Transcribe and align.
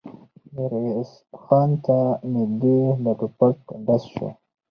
ميرويس 0.53 1.11
خان 1.43 1.69
ته 1.85 1.97
نږدې 2.33 2.79
د 3.03 3.05
ټوپک 3.19 3.57
ډز 3.87 4.01
شو. 4.13 4.27